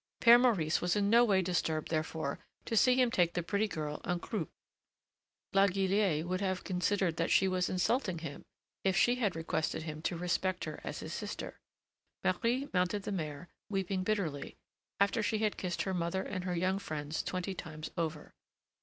Père 0.19 0.41
Maurice 0.41 0.81
was 0.81 0.95
in 0.95 1.11
no 1.11 1.23
way 1.23 1.43
disturbed, 1.43 1.89
therefore, 1.89 2.39
to 2.65 2.75
see 2.75 2.95
him 2.95 3.11
take 3.11 3.35
the 3.35 3.43
pretty 3.43 3.67
girl 3.67 4.01
en 4.03 4.19
croupe; 4.19 4.49
La 5.53 5.67
Guillette 5.67 6.25
would 6.27 6.41
have 6.41 6.63
considered 6.63 7.17
that 7.17 7.29
she 7.29 7.47
was 7.47 7.69
insulting 7.69 8.17
him 8.17 8.41
if 8.83 8.97
she 8.97 9.17
had 9.17 9.35
requested 9.35 9.83
him 9.83 10.01
to 10.01 10.17
respect 10.17 10.63
her 10.63 10.81
as 10.83 11.01
his 11.01 11.13
sister. 11.13 11.59
Marie 12.23 12.67
mounted 12.73 13.03
the 13.03 13.11
mare, 13.11 13.47
weeping 13.69 14.01
bitterly, 14.03 14.55
after 14.99 15.21
she 15.21 15.37
had 15.37 15.55
kissed 15.55 15.83
her 15.83 15.93
mother 15.93 16.23
and 16.23 16.45
her 16.45 16.55
young 16.55 16.79
friends 16.79 17.21
twenty 17.21 17.53
times 17.53 17.91
over. 17.95 18.33